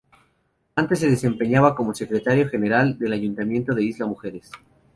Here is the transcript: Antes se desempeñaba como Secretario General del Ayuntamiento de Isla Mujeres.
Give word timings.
Antes 0.75 0.97
se 0.97 1.11
desempeñaba 1.11 1.75
como 1.75 1.93
Secretario 1.93 2.49
General 2.49 2.97
del 2.97 3.13
Ayuntamiento 3.13 3.75
de 3.75 3.83
Isla 3.83 4.07
Mujeres. 4.07 4.49